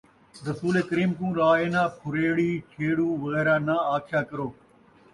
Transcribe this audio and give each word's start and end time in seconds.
رسولِ 0.47 0.75
کریم 0.89 1.11
کوں 1.17 1.31
رَاعِنَا 1.39 1.83
پُھریڑی، 1.99 2.51
چھیڑو 2.71 3.07
وغیرہ 3.23 3.55
نہ 3.67 3.75
آکھیا 3.95 4.21
کرو، 4.29 4.47